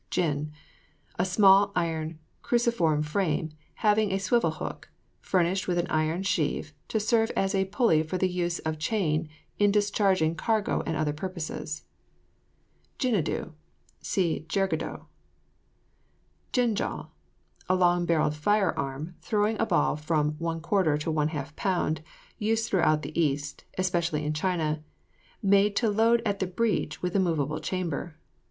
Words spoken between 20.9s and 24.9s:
to 1/2 lb., used throughout the East, especially in China;